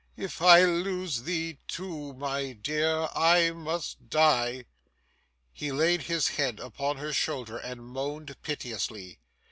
If 0.17 0.41
I 0.41 0.63
lose 0.63 1.21
thee 1.21 1.59
too, 1.67 2.13
my 2.15 2.53
dear, 2.53 3.07
I 3.13 3.51
must 3.51 4.09
die!' 4.09 4.65
He 5.53 5.71
laid 5.71 6.01
his 6.01 6.27
head 6.29 6.59
upon 6.59 6.97
her 6.97 7.13
shoulder 7.13 7.59
and 7.59 7.85
moaned 7.85 8.35
piteously. 8.41 9.19